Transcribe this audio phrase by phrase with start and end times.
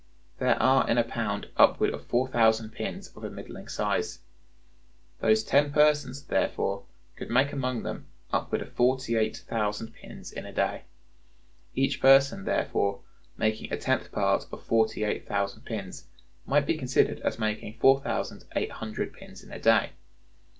[0.39, 4.17] There are in a pound upward of four thousand pins of a middling size.
[5.19, 6.85] Those ten persons, therefore,
[7.15, 10.85] could make among them upward of forty eight thousand pins in a day.
[11.75, 13.01] Each person, therefore,
[13.37, 16.07] making a tenth part of forty eight thousand pins,
[16.47, 19.91] might be considered as making four thousand eight hundred pins in a day.